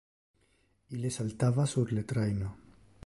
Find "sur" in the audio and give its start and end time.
1.75-1.93